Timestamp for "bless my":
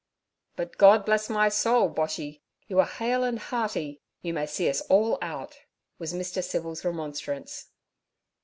1.05-1.47